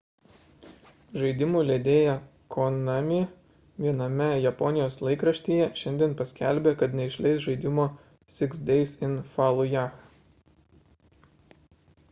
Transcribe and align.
žaidimų 1.23 1.59
leidėja 1.65 2.13
konami 2.55 3.17
viename 3.83 4.29
japonijos 4.45 4.97
laikraštyje 5.07 5.67
šiandien 5.81 6.15
paskelbė 6.21 6.73
kad 6.79 6.97
neišleis 7.01 7.45
žaidimo 7.45 7.85
six 8.39 8.63
days 8.71 8.95
in 9.09 9.13
fallujah 9.35 9.93